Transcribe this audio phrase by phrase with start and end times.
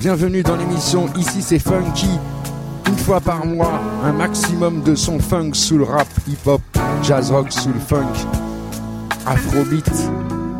[0.00, 2.08] Bienvenue dans l'émission Ici c'est Funky.
[2.88, 6.62] Une fois par mois, un maximum de son funk sous le rap, hip-hop,
[7.02, 8.06] jazz rock, sous le funk,
[9.26, 9.86] afrobeat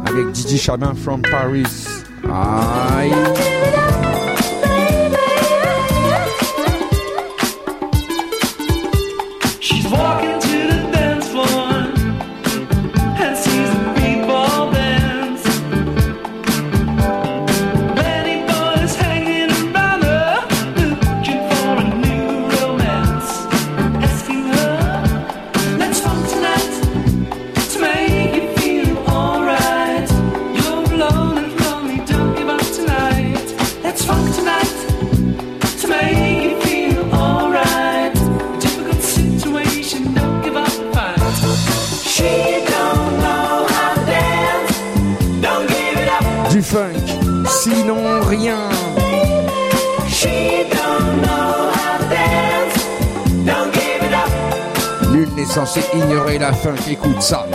[0.04, 1.62] avec DJ Chabin from Paris.
[2.30, 3.12] Aïe.
[56.38, 57.46] la fin écoute ça.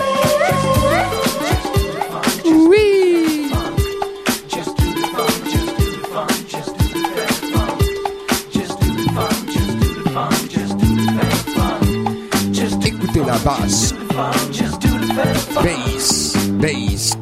[2.43, 3.49] Oui
[12.85, 13.93] Écoutez la basse.
[15.63, 17.17] Bass, bass.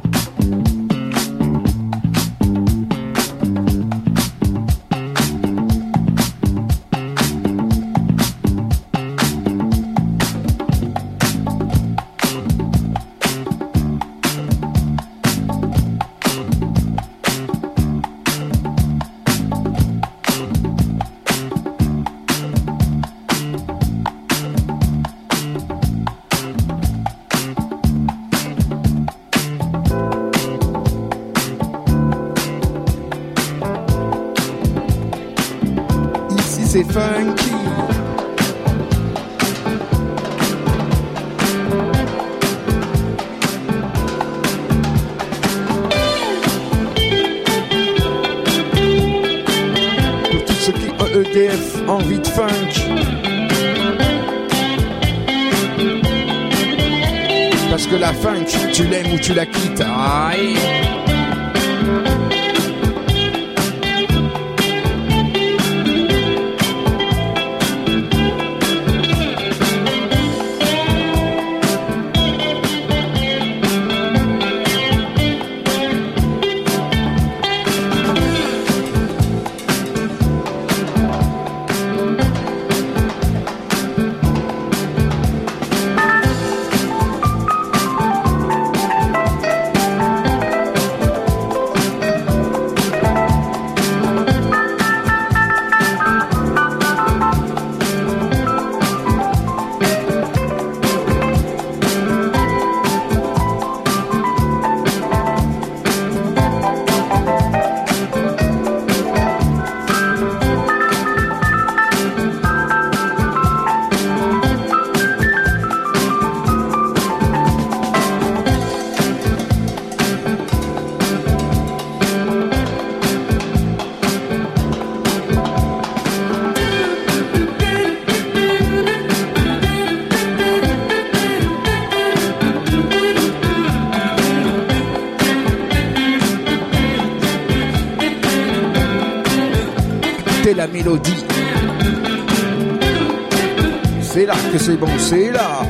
[144.01, 145.61] C'est là que c'est bon, c'est là.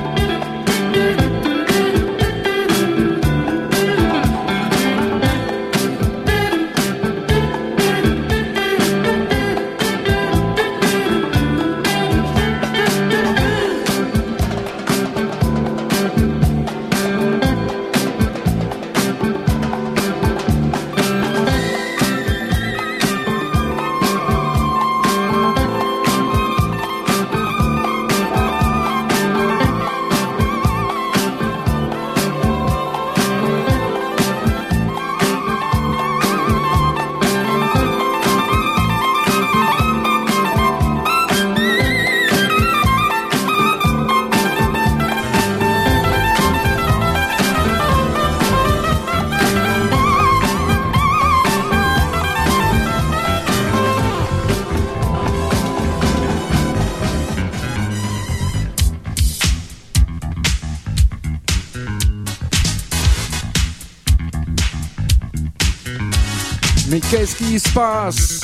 [67.16, 68.42] qu'est-ce qui se passe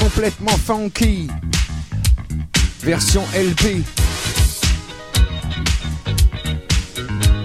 [0.00, 1.28] Complètement funky,
[2.82, 3.84] version LP.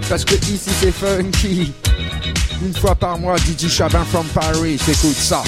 [0.10, 1.72] Parce que ici c'est funky.
[2.66, 5.44] Une fois par mois, DJ Chabin from Paris, écoute ça.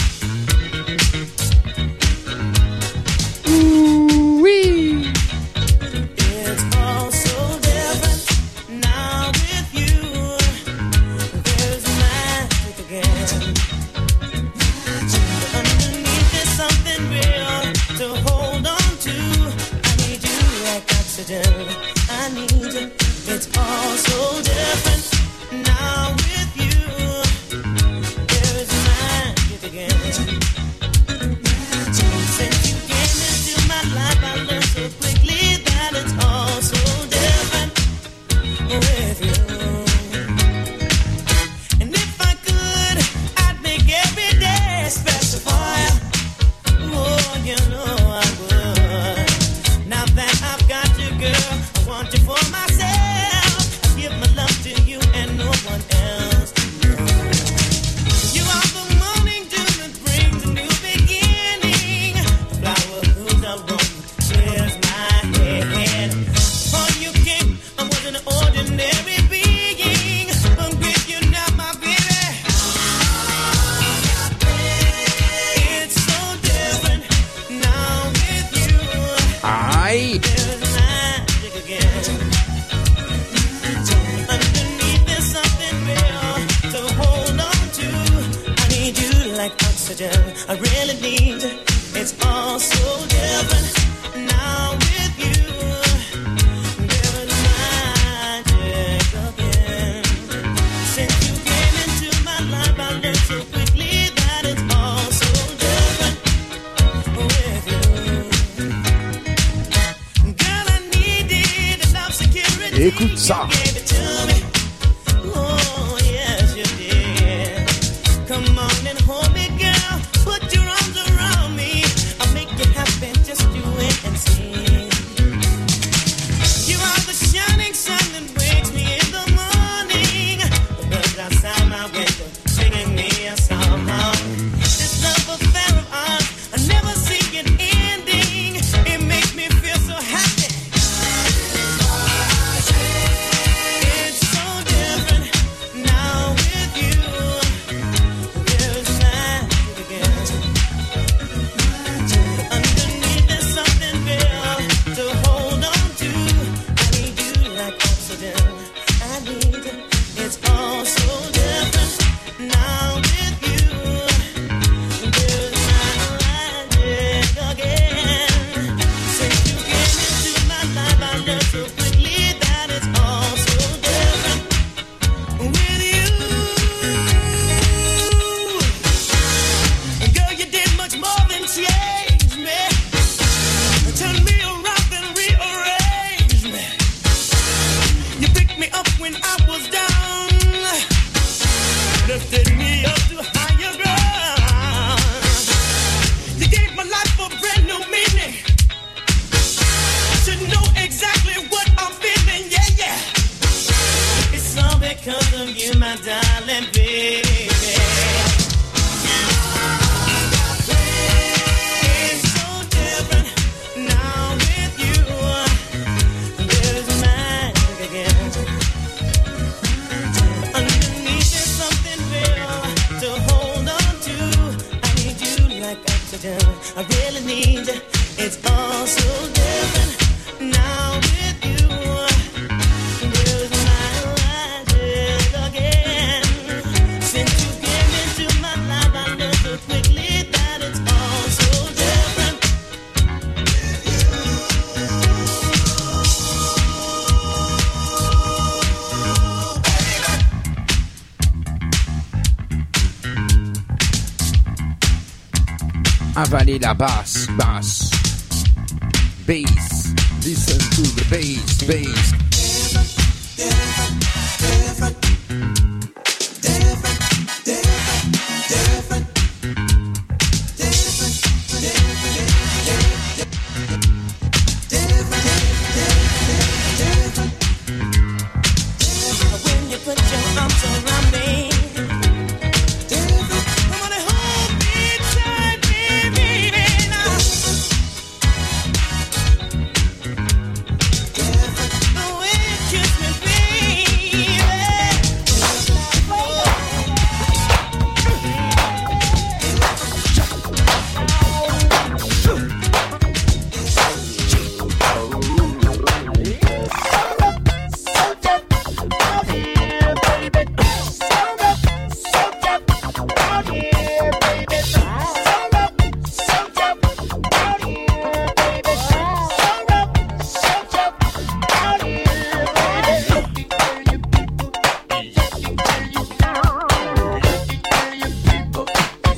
[113.24, 113.63] Zah.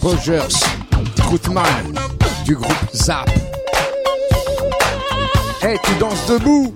[0.06, 0.56] Rogers,
[1.16, 1.64] Troutman
[2.46, 3.28] du groupe Zap.
[5.64, 6.76] Hey, tu danses debout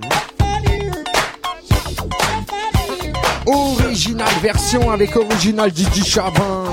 [3.46, 6.66] Original version avec original Didi Chavin.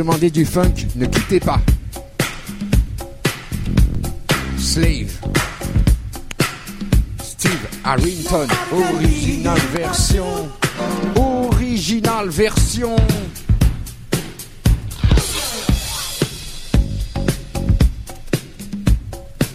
[0.00, 1.60] demandez du funk, ne quittez pas.
[4.56, 5.12] Slave.
[7.22, 8.48] Steve Harrington,
[8.82, 10.48] original version.
[11.16, 12.96] Original version.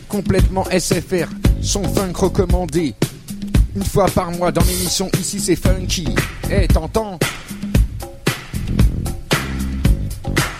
[0.08, 1.28] Complètement SFR,
[1.64, 2.94] son funk recommandé.
[3.75, 6.06] Une fois par mois dans l'émission, ici c'est funky.
[6.52, 7.18] Eh, t'entends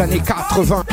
[0.00, 0.84] années 80.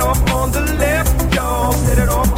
[0.00, 1.72] off on the left, y'all.
[1.72, 2.37] Set it off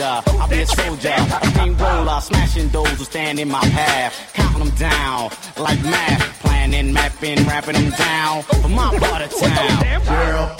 [0.00, 1.14] older, I'll be a soldier.
[1.16, 4.30] A mean roller, smashing those who stand in my path.
[4.34, 6.40] Counting them down like math.
[6.42, 8.42] Planning, mapping, rapping them down.
[8.42, 9.76] For my part of town.
[10.06, 10.56] Girl.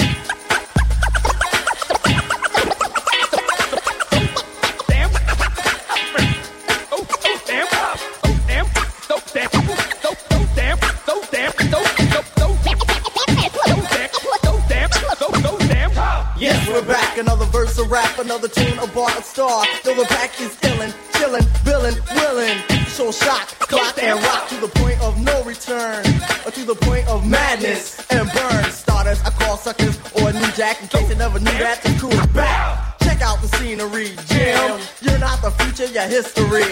[18.23, 19.65] another tune, about a star.
[19.85, 22.87] Though the pack is illin', chillin', billin', willin'.
[22.87, 26.07] So shock, clock, and rock to the point of no return,
[26.47, 28.65] or uh, to the point of madness and burn.
[28.71, 31.91] Starters, I call suckers, or a new jack in case they never knew that the
[31.99, 32.99] crew is back.
[33.01, 34.81] Check out the scenery, Jim.
[35.01, 36.71] You're not the future, you're history.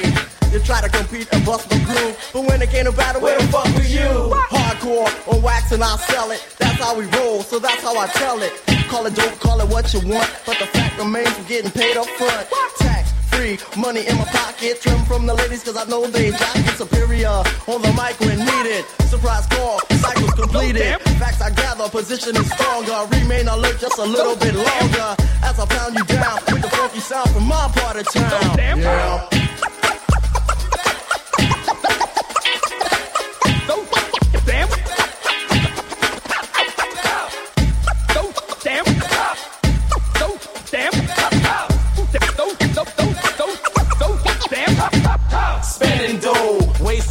[0.53, 3.39] You try to compete and bust my groove, but when it came to battle, where
[3.39, 4.50] the fuck were you?
[4.81, 6.47] hardcore on wax and i sell it.
[6.59, 8.53] That's how we roll, so that's how I tell it.
[8.89, 11.97] Call it dope, call it what you want, but the fact remains we're getting paid
[11.97, 12.49] up front.
[12.79, 16.77] Tax free, money in my pocket, trim from the ladies cause I know they jacket
[16.77, 18.85] superior on the mic when needed.
[19.09, 20.99] Surprise call, cycle's completed.
[21.21, 23.07] Facts I gather, position is stronger.
[23.17, 25.15] Remain alert just a little bit longer
[25.45, 28.59] as I pound you down with the funky sound from my part of town.
[28.59, 29.29] Yeah.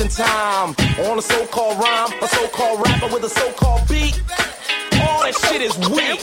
[0.10, 4.22] time on a so-called rhyme, a so-called rapper with a so-called beat.
[5.02, 6.19] All that shit is weak.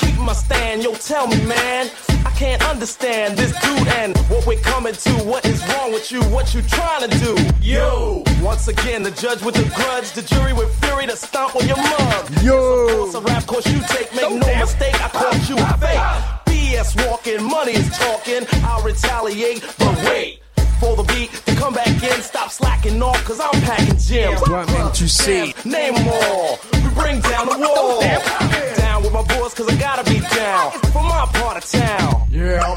[0.00, 1.90] Keep my stand, yo, tell me, man.
[2.26, 5.10] I can't understand this dude and what we're coming to.
[5.24, 6.22] What is wrong with you?
[6.24, 7.36] What you trying to do?
[7.62, 11.66] Yo, once again, the judge with the grudge, the jury with fury to stomp on
[11.68, 12.42] your mug.
[12.42, 16.74] Yo, so rap course you take, make no mistake, I caught you a fake.
[16.74, 18.44] BS walking, money is talking.
[18.64, 20.40] I'll retaliate, but wait
[20.84, 21.30] for the beat.
[21.46, 24.40] Then come back in, stop slacking off, cause I'm packing gems.
[24.42, 25.54] What see?
[25.64, 26.58] Name them all.
[26.74, 28.00] We bring down the wall.
[28.78, 30.72] Down with my boys, cause I gotta be down.
[30.94, 32.28] For my part of town.
[32.30, 32.74] Yeah.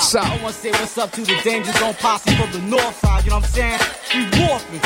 [0.00, 0.26] south.
[0.26, 3.30] I wanna say what's up to the danger zone posse from the north side, you
[3.30, 3.78] know what I'm saying?
[4.14, 4.80] We walking.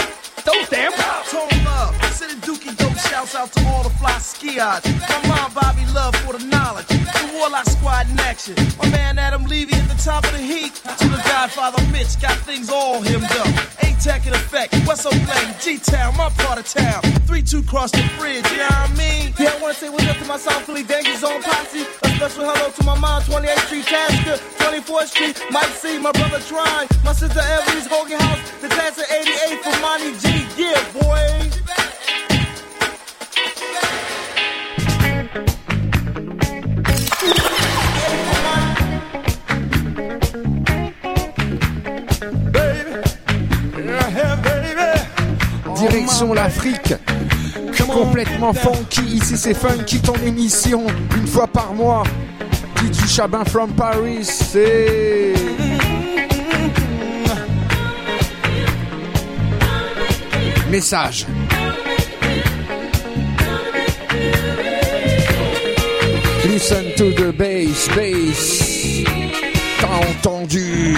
[0.44, 0.92] Those damn
[1.28, 1.94] Total love.
[2.14, 4.82] Send a dookie dope shouts out to all the fly skiers.
[5.08, 6.86] My mom, Bobby, love for the knowledge.
[7.34, 8.54] Warlock Squad in action.
[8.78, 10.74] My man Adam Levy at the top of the heat.
[10.98, 13.46] To the Godfather Mitch, got things all hemmed up.
[13.82, 17.00] A-Tech in effect, West Oakland, G-Town, my part of town.
[17.24, 19.34] 3-2 cross the bridge, you know what I mean?
[19.38, 21.82] Yeah, I wanna say what's up to my South Philly Dangers Zone posse.
[22.04, 26.40] A special hello to my mom, 28th Street, Tasker, 24th Street, Mike C, my brother
[26.40, 30.46] Tron, my sister Evelyn's Hogan House, the class of 88 for Monty G.
[30.60, 31.60] Yeah, boy.
[45.88, 46.94] direction l'Afrique.
[47.92, 52.04] Complètement funky, ici c'est funky ton émission, une fois par mois.
[52.90, 55.34] du Chabin from Paris, c'est.
[60.70, 61.26] Message.
[66.48, 69.08] Listen to the bass, bass.
[69.80, 70.96] T'as entendu?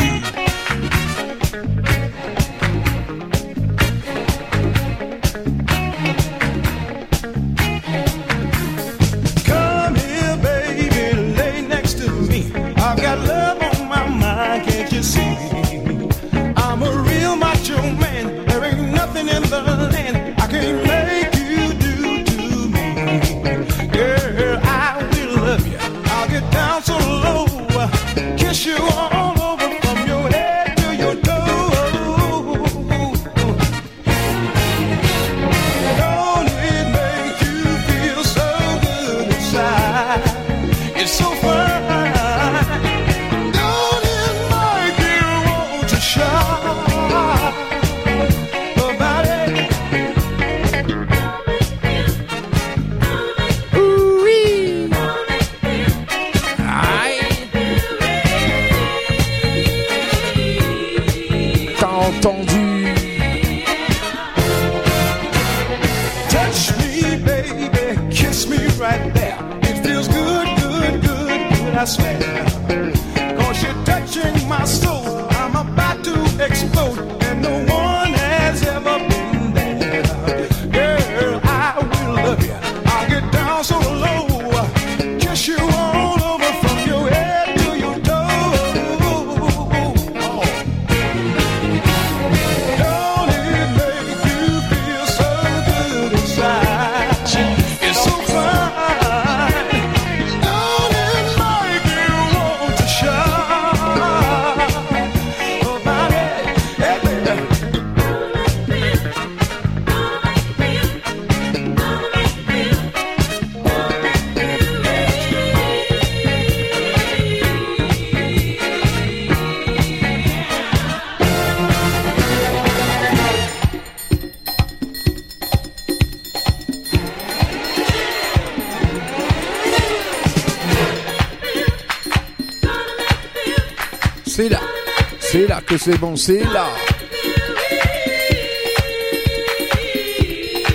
[135.78, 136.66] c'est bon, c'est là.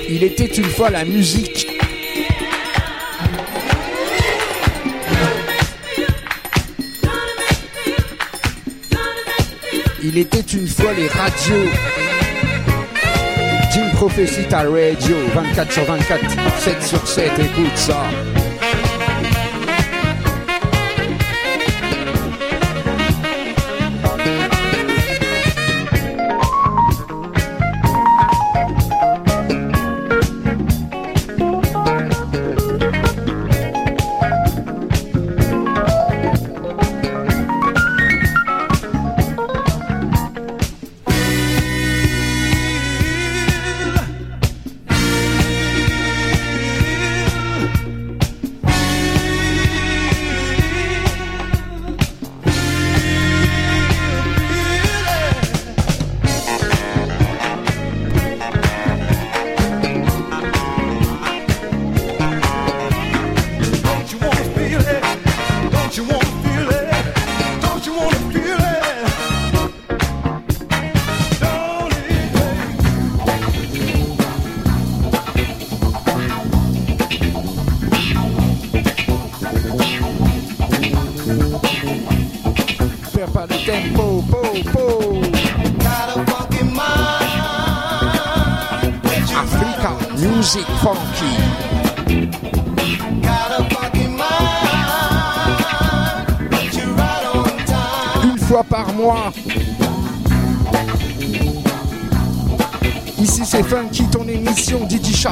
[0.09, 1.67] Il était une fois la musique.
[10.01, 11.69] Il était une fois les radios.
[13.71, 16.19] Jim Prophecy, ta radio, 24 sur 24,
[16.59, 18.03] 7 sur 7, écoute ça.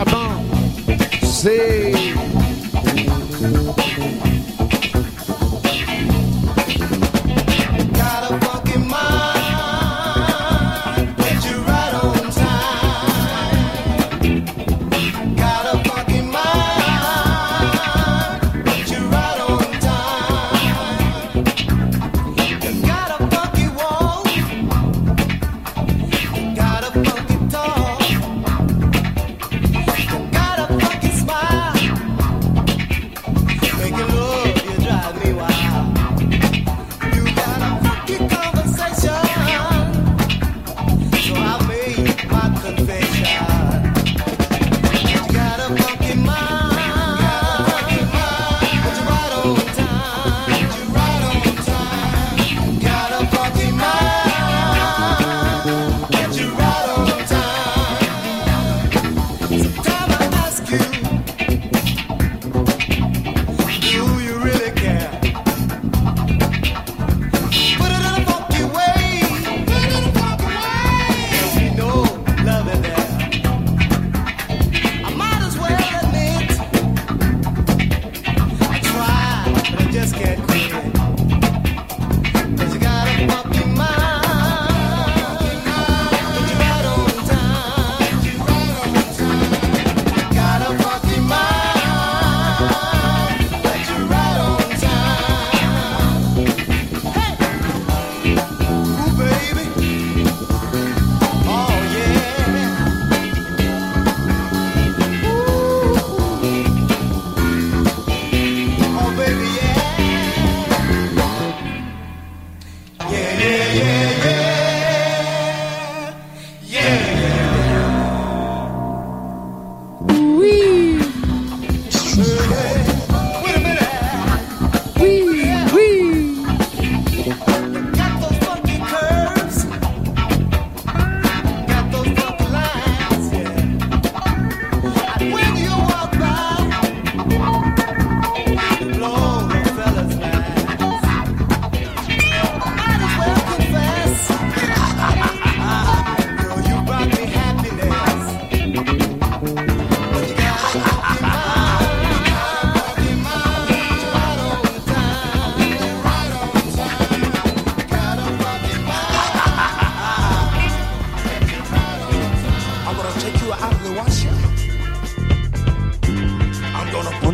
[0.06, 0.47] on.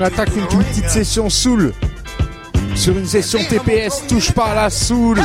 [0.03, 1.73] attaque une, toute petite session soul.
[2.75, 5.19] Sur une session TPS, touche par la soul.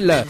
[0.00, 0.24] Noël.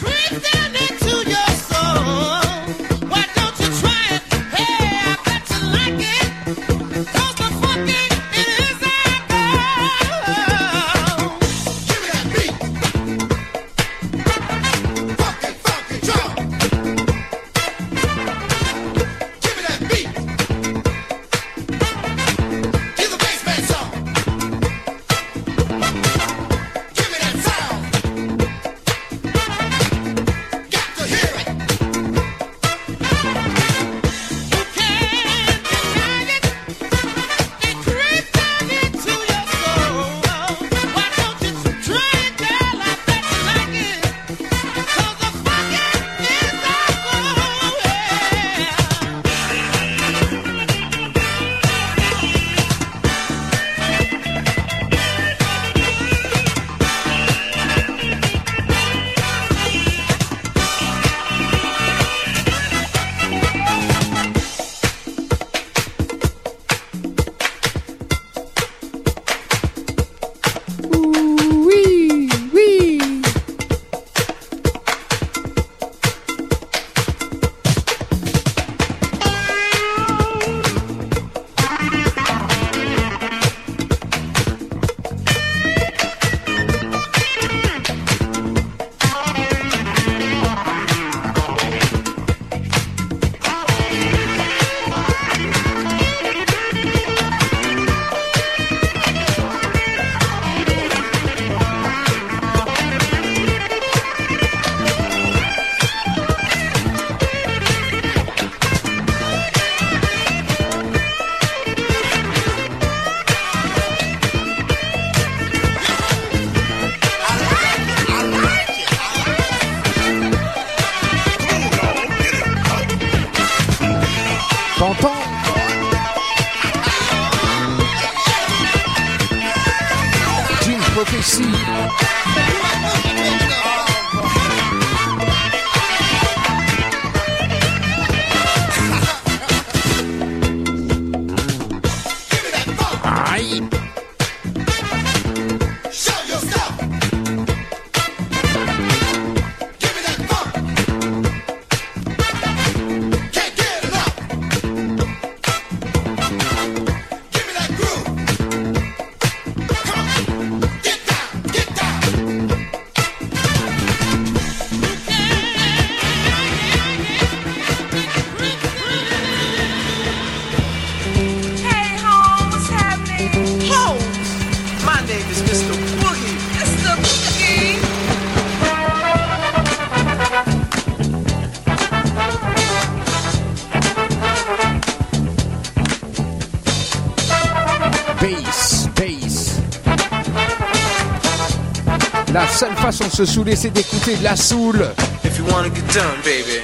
[192.93, 196.63] se saouler, c'est d'écouter de la If you wanna get done, baby,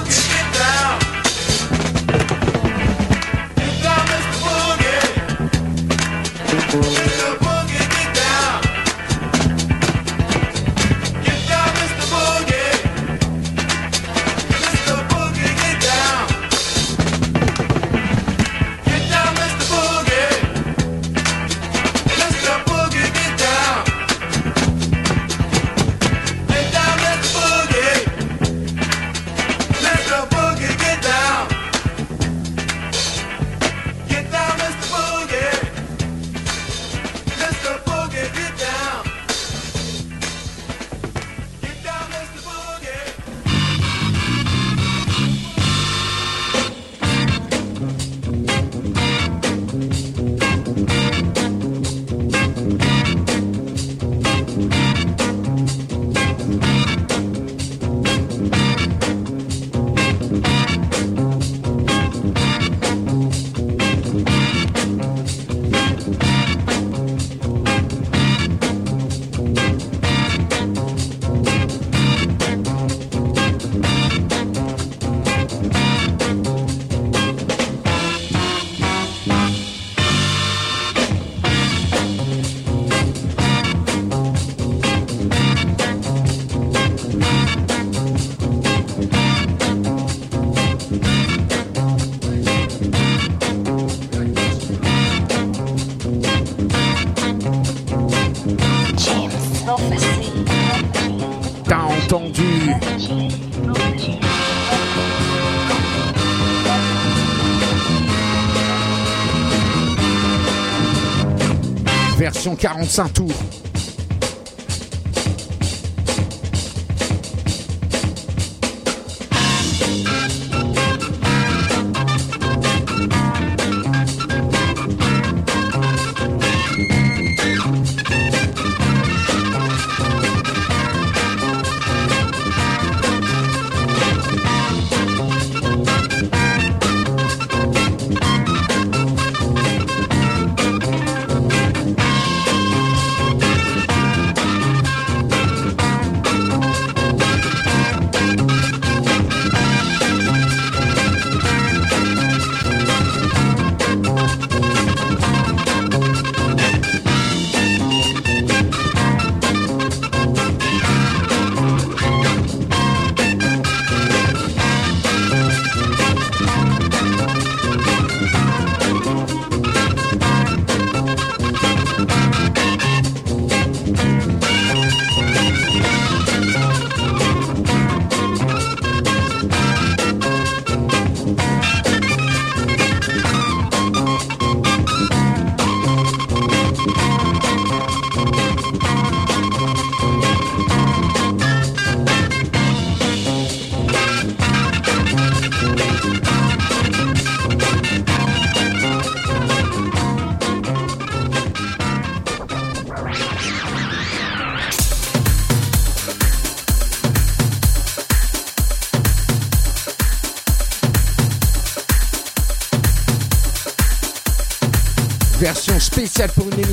[112.66, 113.45] 45 tours.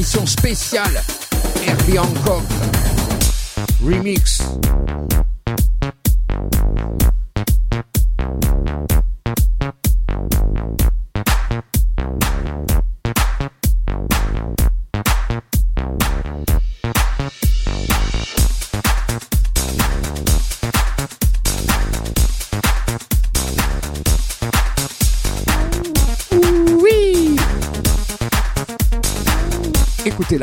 [0.03, 1.01] émission spéciale
[1.65, 2.43] Herbie Hancock
[3.81, 4.41] Remix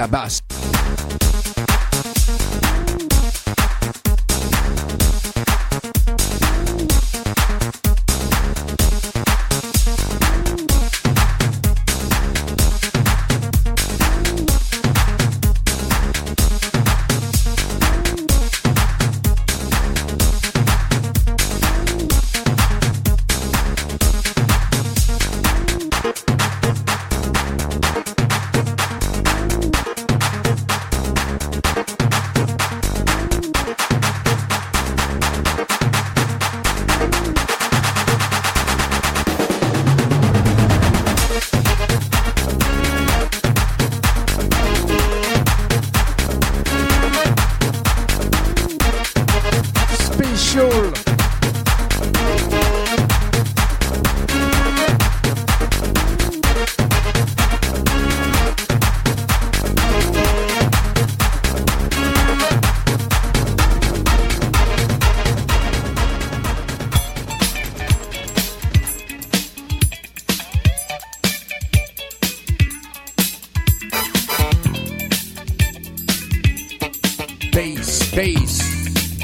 [0.00, 0.39] la basse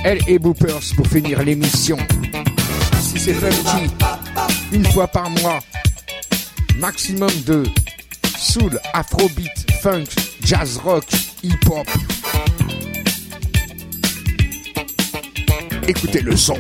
[0.09, 1.97] Elle et Boopers pour finir l'émission.
[3.03, 3.93] Si c'est petit,
[4.71, 5.59] une fois par mois,
[6.79, 7.65] maximum de
[8.39, 9.51] soul, afrobeat,
[9.83, 10.05] funk,
[10.45, 11.07] jazz rock,
[11.43, 11.89] hip-hop.
[15.89, 16.57] Écoutez le son.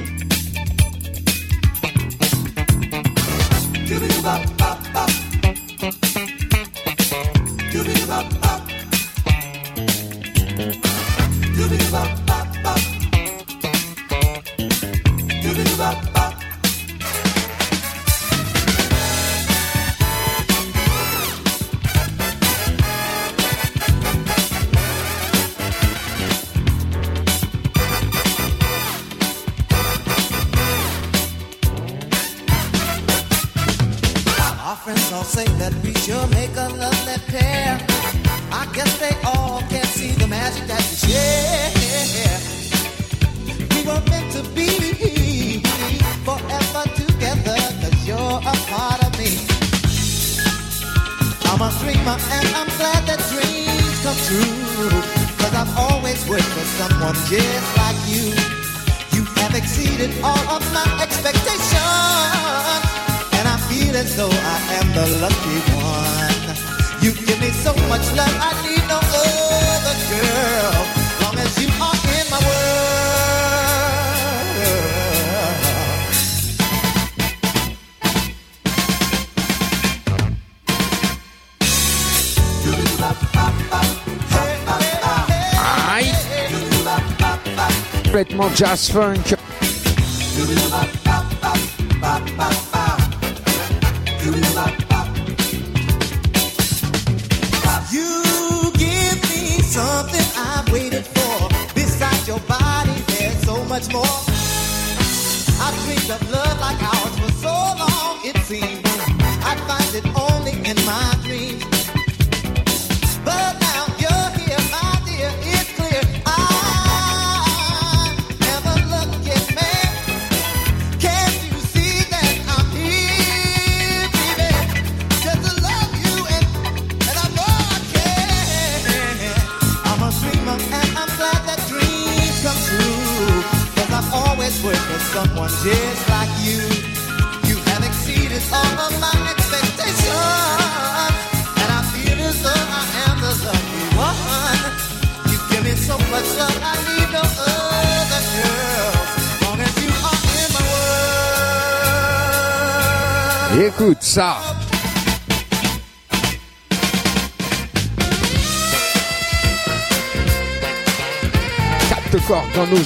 [88.36, 89.35] not just funk.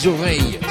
[0.00, 0.69] Sérgio Reis.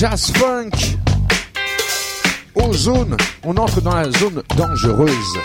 [0.00, 0.72] jazz funk.
[2.54, 5.36] Aux zones, on entre dans la zone dangereuse.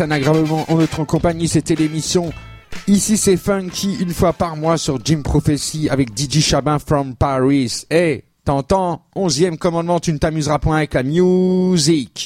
[0.00, 1.46] un aggravement en notre compagnie.
[1.48, 2.32] C'était l'émission
[2.88, 7.84] Ici c'est Funky une fois par mois sur Jim Prophecy avec DJ Chabin from Paris.
[7.90, 12.23] Et eh, t'entends, onzième commandement, tu ne t'amuseras point avec la musique.